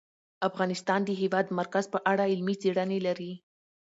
[0.49, 3.31] افغانستان د د هېواد مرکز په اړه علمي څېړنې لري.